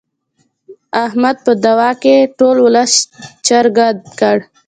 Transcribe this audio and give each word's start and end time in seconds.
احمد 1.05 1.37
په 1.45 1.51
دعوه 1.63 1.91
کې 2.01 2.15
ټول 2.37 2.57
ولس 2.65 2.93
چرګه 3.45 3.87
کړ. 4.19 4.37